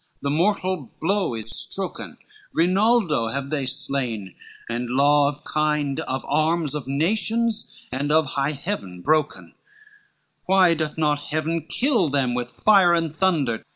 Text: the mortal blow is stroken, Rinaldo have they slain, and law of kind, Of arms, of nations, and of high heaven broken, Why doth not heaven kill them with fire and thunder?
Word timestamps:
the 0.23 0.31
mortal 0.31 0.89
blow 0.99 1.35
is 1.35 1.53
stroken, 1.55 2.17
Rinaldo 2.53 3.27
have 3.27 3.51
they 3.51 3.67
slain, 3.67 4.33
and 4.67 4.89
law 4.89 5.27
of 5.29 5.43
kind, 5.43 5.99
Of 5.99 6.25
arms, 6.27 6.73
of 6.73 6.87
nations, 6.87 7.85
and 7.91 8.11
of 8.11 8.25
high 8.33 8.53
heaven 8.53 9.01
broken, 9.03 9.53
Why 10.45 10.73
doth 10.73 10.97
not 10.97 11.19
heaven 11.25 11.67
kill 11.69 12.09
them 12.09 12.33
with 12.33 12.49
fire 12.49 12.95
and 12.95 13.15
thunder? 13.15 13.61